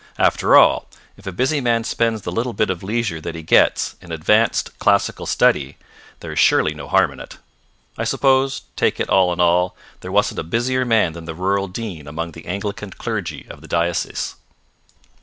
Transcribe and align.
After 0.17 0.57
all, 0.57 0.87
if 1.15 1.27
a 1.27 1.31
busy 1.31 1.61
man 1.61 1.83
spends 1.83 2.23
the 2.23 2.31
little 2.31 2.53
bit 2.53 2.71
of 2.71 2.81
leisure 2.81 3.21
that 3.21 3.35
he 3.35 3.43
gets 3.43 3.97
in 4.01 4.11
advanced 4.11 4.75
classical 4.79 5.27
study, 5.27 5.77
there 6.21 6.31
is 6.33 6.39
surely 6.39 6.73
no 6.73 6.87
harm 6.87 7.11
in 7.13 7.19
it. 7.19 7.37
I 7.99 8.03
suppose, 8.05 8.63
take 8.75 8.99
it 8.99 9.09
all 9.11 9.31
in 9.31 9.39
all, 9.39 9.75
there 9.99 10.11
wasn't 10.11 10.39
a 10.39 10.43
busier 10.43 10.85
man 10.85 11.13
than 11.13 11.25
the 11.25 11.35
Rural 11.35 11.67
Dean 11.67 12.07
among 12.07 12.31
the 12.31 12.47
Anglican 12.47 12.89
clergy 12.89 13.45
of 13.47 13.61
the 13.61 13.67
diocese. 13.67 14.33